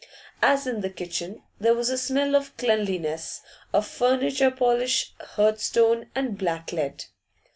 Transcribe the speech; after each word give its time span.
As 0.41 0.65
in 0.65 0.81
the 0.81 0.89
kitchen, 0.89 1.43
there 1.59 1.75
was 1.75 1.91
a 1.91 1.95
smell 1.99 2.35
of 2.35 2.57
cleanlines 2.57 3.41
of 3.71 3.85
furniture 3.85 4.49
polish, 4.49 5.13
hearthstone, 5.19 6.07
and 6.15 6.39
black 6.39 6.71
lead. 6.73 7.05